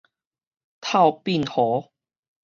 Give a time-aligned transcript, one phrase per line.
[0.81, 1.91] 透鬢鬍